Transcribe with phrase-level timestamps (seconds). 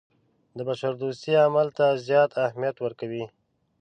[0.57, 3.25] د بشردوستۍ عمل ته زیات اهمیت ورکوي.